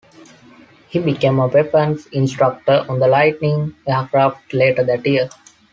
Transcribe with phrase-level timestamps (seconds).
[0.89, 5.29] He became a weapons instructor on the Lightning aircraft later that year.